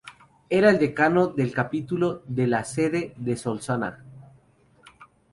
[0.49, 4.03] Era el decano del capítulo de la sede de Solsona.